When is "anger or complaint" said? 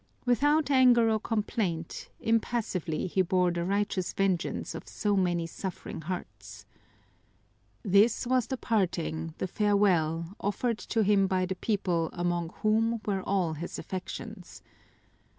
0.71-2.09